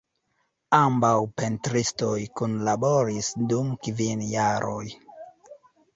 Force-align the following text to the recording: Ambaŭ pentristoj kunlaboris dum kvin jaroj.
Ambaŭ 0.77 1.11
pentristoj 1.41 2.15
kunlaboris 2.41 3.31
dum 3.53 3.69
kvin 3.85 4.25
jaroj. 4.35 4.85